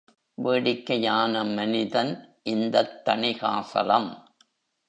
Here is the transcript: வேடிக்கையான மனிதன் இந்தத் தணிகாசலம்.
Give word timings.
வேடிக்கையான 0.35 1.43
மனிதன் 1.43 2.39
இந்தத் 2.43 3.05
தணிகாசலம். 3.05 4.09